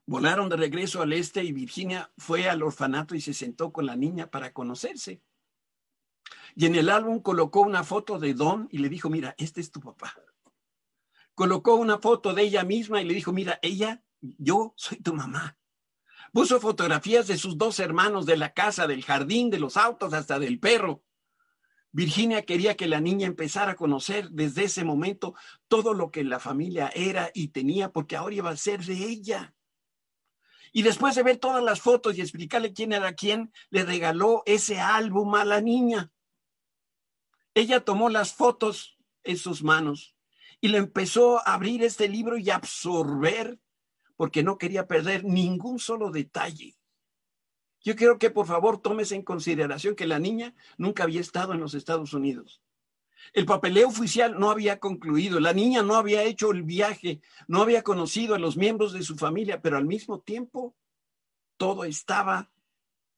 [0.07, 3.97] volaron de regreso al este y Virginia fue al orfanato y se sentó con la
[3.97, 5.21] niña para conocerse.
[6.55, 9.71] Y en el álbum colocó una foto de Don y le dijo, mira, este es
[9.71, 10.15] tu papá.
[11.35, 15.59] Colocó una foto de ella misma y le dijo, mira, ella, yo soy tu mamá.
[16.33, 20.39] Puso fotografías de sus dos hermanos, de la casa, del jardín, de los autos, hasta
[20.39, 21.03] del perro.
[21.93, 25.35] Virginia quería que la niña empezara a conocer desde ese momento
[25.69, 29.56] todo lo que la familia era y tenía, porque ahora iba a ser de ella.
[30.77, 34.79] Y después de ver todas las fotos y explicarle quién era quién, le regaló ese
[34.79, 36.13] álbum a la niña.
[37.55, 40.15] Ella tomó las fotos en sus manos
[40.61, 43.59] y le empezó a abrir este libro y absorber
[44.17, 46.77] porque no quería perder ningún solo detalle.
[47.81, 51.61] Yo quiero que por favor tomes en consideración que la niña nunca había estado en
[51.61, 52.61] los Estados Unidos.
[53.33, 57.83] El papeleo oficial no había concluido, la niña no había hecho el viaje, no había
[57.83, 60.75] conocido a los miembros de su familia, pero al mismo tiempo
[61.57, 62.51] todo estaba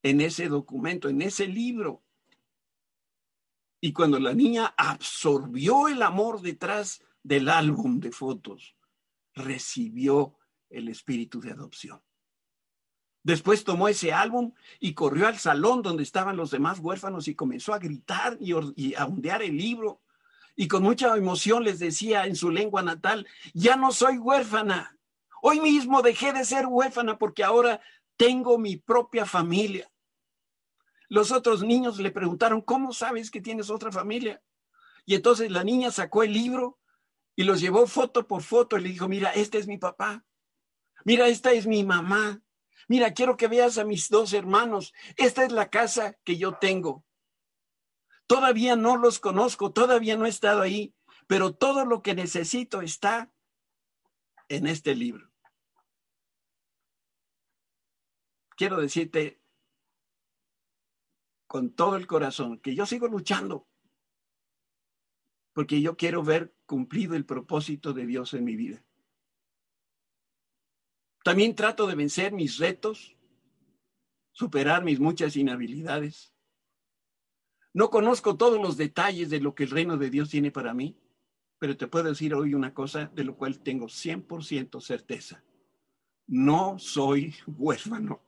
[0.03, 2.03] en ese documento, en ese libro.
[3.81, 8.77] Y cuando la niña absorbió el amor detrás del álbum de fotos,
[9.35, 10.37] recibió
[10.71, 12.03] el espíritu de adopción.
[13.29, 17.75] Después tomó ese álbum y corrió al salón donde estaban los demás huérfanos y comenzó
[17.75, 20.01] a gritar y, a ondear el libro.
[20.57, 24.97] Y con mucha emoción les decía en su lengua natal, ya no soy huérfana.
[25.43, 27.83] Hoy mismo dejé de ser huérfana porque ahora
[28.17, 29.93] tengo mi propia familia.
[31.11, 34.43] Los otros niños le preguntaron, ¿cómo sabes que tienes otra familia?
[35.05, 36.79] Y entonces la niña sacó el libro
[37.37, 40.25] y los llevó foto por foto y le dijo, mira, este es mi papá.
[41.05, 42.43] Mira, esta es mi mamá.
[42.89, 44.95] Mira, quiero que veas a mis dos hermanos.
[45.17, 47.05] Esta es la casa que yo tengo.
[48.27, 50.95] Todavía no los conozco, todavía no he estado ahí,
[51.27, 53.33] pero todo lo que necesito está
[54.49, 55.31] en este libro.
[58.57, 59.41] Quiero decirte,
[61.47, 63.69] con todo el corazón que yo sigo luchando
[65.59, 68.85] porque yo quiero ver cumplido el propósito de Dios en mi vida.
[71.29, 73.15] También trato de vencer mis retos,
[74.33, 76.33] superar mis muchas inhabilidades.
[77.75, 80.97] No conozco todos los detalles de lo que el reino de Dios tiene para mí,
[81.59, 85.45] pero te puedo decir hoy una cosa de lo cual tengo 100% certeza.
[86.27, 88.23] No soy huérfano.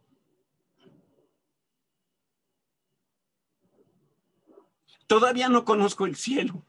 [5.07, 6.67] Todavía no conozco el cielo,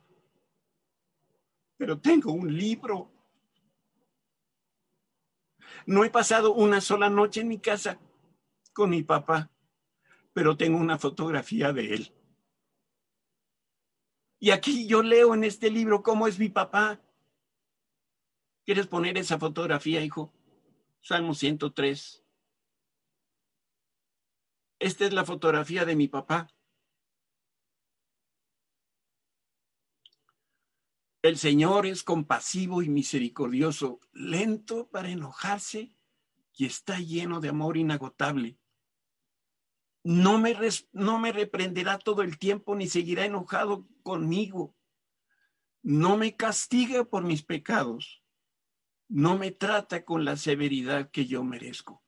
[1.75, 3.11] pero tengo un libro.
[5.86, 7.99] No he pasado una sola noche en mi casa
[8.73, 9.51] con mi papá,
[10.34, 12.13] pero tengo una fotografía de él.
[14.39, 16.99] Y aquí yo leo en este libro cómo es mi papá.
[18.65, 20.34] ¿Quieres poner esa fotografía, hijo?
[21.01, 22.23] Salmo 103.
[24.79, 26.47] Esta es la fotografía de mi papá.
[31.22, 35.93] El Señor es compasivo y misericordioso, lento para enojarse
[36.55, 38.57] y está lleno de amor inagotable.
[40.03, 40.57] No me,
[40.93, 44.76] no me reprenderá todo el tiempo ni seguirá enojado conmigo.
[45.84, 48.24] No me castiga por mis pecados.
[49.07, 52.03] No me trata con la severidad que yo merezco.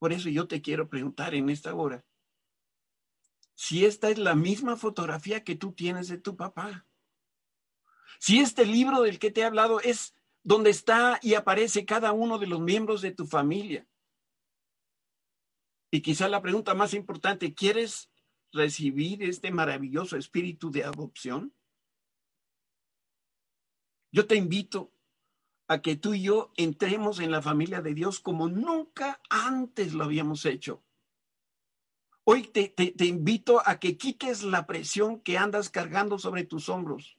[0.00, 2.04] Por eso yo te quiero preguntar en esta hora,
[3.54, 6.86] si esta es la misma fotografía que tú tienes de tu papá.
[8.18, 12.38] Si este libro del que te he hablado es donde está y aparece cada uno
[12.38, 13.86] de los miembros de tu familia.
[15.90, 18.10] Y quizá la pregunta más importante, ¿quieres
[18.52, 21.54] recibir este maravilloso espíritu de adopción?
[24.12, 24.92] Yo te invito
[25.66, 30.04] a que tú y yo entremos en la familia de Dios como nunca antes lo
[30.04, 30.84] habíamos hecho.
[32.24, 37.18] Hoy te, te, invito a que quites la presión que andas cargando sobre tus hombros.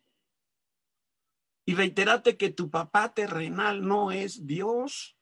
[1.65, 5.17] Y reiterate que tu papá terrenal no es Dios.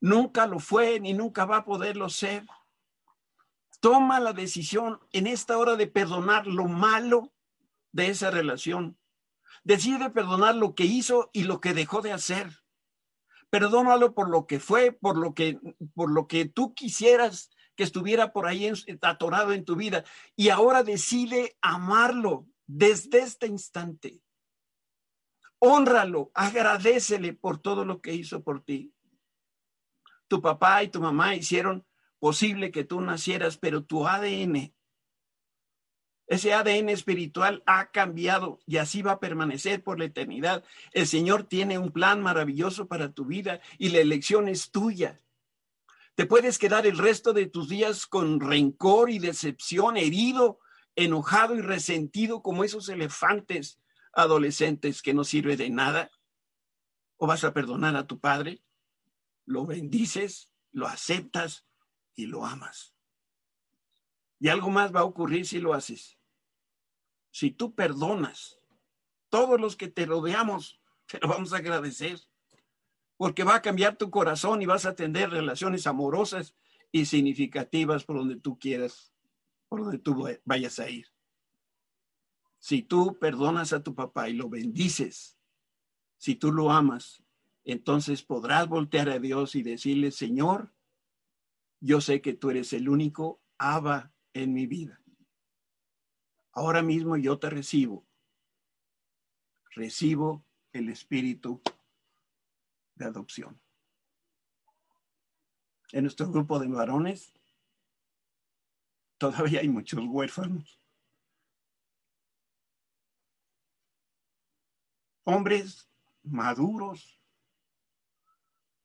[0.00, 2.46] Nunca lo fue ni nunca va a poderlo ser.
[3.80, 7.32] Toma la decisión en esta hora de perdonar lo malo
[7.92, 8.98] de esa relación.
[9.62, 12.62] Decide perdonar lo que hizo y lo que dejó de hacer.
[13.50, 15.58] Perdónalo por lo que fue, por lo que,
[15.94, 18.70] por lo que tú quisieras que estuviera por ahí
[19.02, 20.04] atorado en tu vida.
[20.34, 24.22] Y ahora decide amarlo desde este instante
[25.60, 28.92] honralo, agradecele por todo lo que hizo por ti.
[30.26, 31.86] Tu papá y tu mamá hicieron
[32.18, 34.74] posible que tú nacieras, pero tu ADN,
[36.30, 40.62] ese ADN espiritual ha cambiado y así va a permanecer por la eternidad.
[40.92, 45.20] El Señor tiene un plan maravilloso para tu vida y la elección es tuya.
[46.14, 50.60] Te puedes quedar el resto de tus días con rencor y decepción, herido,
[50.94, 53.79] enojado y resentido como esos elefantes
[54.12, 56.10] adolescentes que no sirve de nada?
[57.16, 58.62] ¿O vas a perdonar a tu padre?
[59.44, 61.66] Lo bendices, lo aceptas
[62.14, 62.94] y lo amas.
[64.38, 66.18] Y algo más va a ocurrir si lo haces.
[67.30, 68.58] Si tú perdonas,
[69.28, 72.18] todos los que te rodeamos, te lo vamos a agradecer.
[73.16, 76.54] Porque va a cambiar tu corazón y vas a tener relaciones amorosas
[76.90, 79.12] y significativas por donde tú quieras,
[79.68, 81.06] por donde tú vayas a ir.
[82.60, 85.38] Si tú perdonas a tu papá y lo bendices,
[86.18, 87.24] si tú lo amas,
[87.64, 90.74] entonces podrás voltear a Dios y decirle, Señor,
[91.80, 95.02] yo sé que tú eres el único Abba en mi vida.
[96.52, 98.06] Ahora mismo yo te recibo.
[99.74, 101.62] Recibo el espíritu
[102.94, 103.60] de adopción.
[105.92, 107.32] En nuestro grupo de varones
[109.18, 110.79] todavía hay muchos huérfanos.
[115.30, 115.88] Hombres
[116.22, 117.20] maduros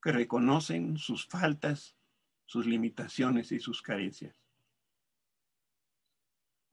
[0.02, 1.96] que reconocen sus faltas,
[2.44, 4.40] sus limitaciones y sus carencias.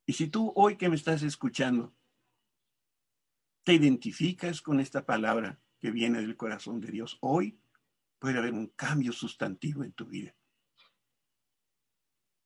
[0.05, 1.93] Y si tú hoy que me estás escuchando,
[3.63, 7.59] te identificas con esta palabra que viene del corazón de Dios, hoy
[8.19, 10.35] puede haber un cambio sustantivo en tu vida.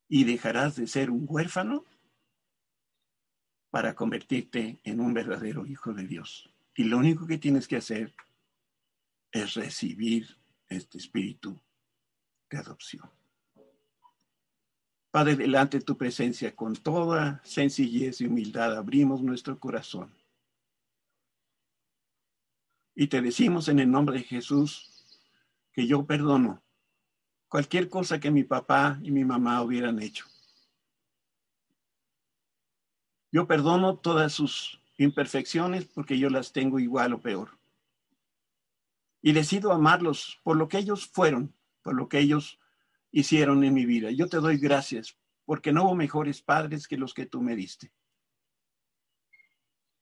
[0.07, 1.83] Y dejarás de ser un huérfano
[3.69, 6.49] para convertirte en un verdadero hijo de Dios.
[6.77, 8.13] Y lo único que tienes que hacer
[9.31, 10.37] es recibir
[10.69, 11.59] este espíritu
[12.51, 13.09] de adopción.
[15.09, 20.13] Padre, delante de tu presencia, con toda sencillez y humildad, abrimos nuestro corazón.
[22.93, 25.03] Y te decimos en el nombre de Jesús
[25.73, 26.61] que yo perdono
[27.47, 30.25] cualquier cosa que mi papá y mi mamá hubieran hecho.
[33.31, 37.57] Yo perdono todas sus imperfecciones porque yo las tengo igual o peor.
[39.21, 42.59] Y decido amarlos por lo que ellos fueron, por lo que ellos
[43.11, 44.11] hicieron en mi vida.
[44.11, 47.91] Yo te doy gracias porque no hubo mejores padres que los que tú me diste.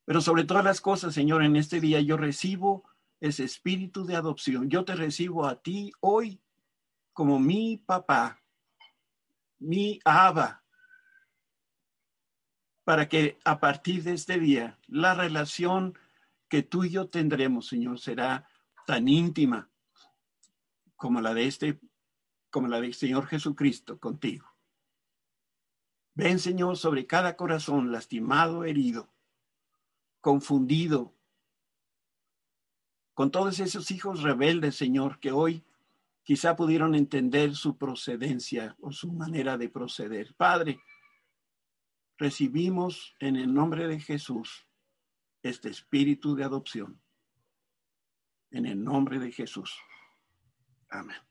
[0.06, 2.84] Pero sobre todas las cosas, Señor, en este día yo recibo
[3.20, 4.70] ese espíritu de adopción.
[4.70, 6.42] Yo te recibo a ti hoy
[7.14, 8.42] como mi papá,
[9.60, 10.65] mi aba,
[12.86, 15.98] para que a partir de este día la relación
[16.48, 18.48] que tú y yo tendremos, Señor, será
[18.86, 19.70] tan íntima
[20.96, 21.80] como la de este,
[22.52, 24.48] como la del Señor Jesucristo contigo.
[26.14, 29.10] Ven, Señor, sobre cada corazón lastimado, herido,
[30.22, 31.14] confundido,
[33.16, 35.64] con todos esos hijos rebeldes, Señor, que hoy
[36.24, 40.36] quizá pudieron entender su procedencia o su manera de proceder.
[40.36, 40.80] Padre,
[42.18, 44.68] recibimos en el nombre de Jesús
[45.44, 47.02] este espíritu de adopción.
[48.52, 49.78] En el nombre de Jesús.
[50.90, 51.25] Amén.